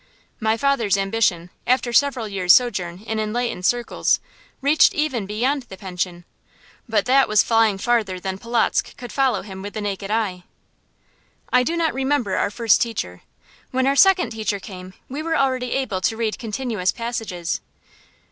[0.39, 4.19] My father's ambition, after several years' sojourn in enlightened circles,
[4.59, 6.25] reached even beyond the pension;
[6.89, 10.41] but that was flying farther than Polotzk could follow him with the naked eye.
[11.53, 13.21] I do not remember our first teacher.
[13.69, 17.61] When our second teacher came we were already able to read continuous passages.